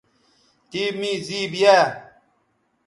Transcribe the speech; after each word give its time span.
تِے 0.69 0.83
می 0.99 1.11
زِیب 1.27 1.53
یاء 1.61 1.85